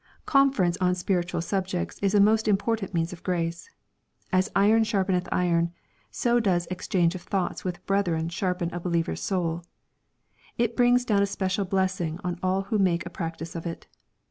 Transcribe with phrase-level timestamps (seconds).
[0.25, 3.69] Conference on spiritual subjects is a most important means of grace.
[4.31, 5.71] As iron sharpeneth iron,
[6.09, 9.63] so does ex change of thoughts with brethren sharpen a believer's Boul.
[10.57, 13.85] It brings down a special blessing on all who make a practice of it.